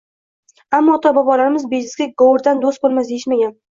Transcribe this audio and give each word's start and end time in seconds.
Ammo, 0.77 0.95
ota-bobolarimiz 0.99 1.67
bejizga 1.73 2.07
«Govurdan 2.23 2.63
do'st 2.67 2.87
bo'lmas» 2.87 3.13
deyishmagan. 3.13 3.55